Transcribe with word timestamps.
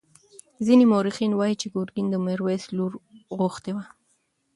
ځینې 0.65 0.83
مورخین 0.91 1.31
وایي 1.35 1.55
چې 1.61 1.67
ګرګین 1.75 2.07
د 2.09 2.15
میرویس 2.25 2.63
لور 2.77 2.91
غوښتې 3.37 3.71
وه. 3.75 3.83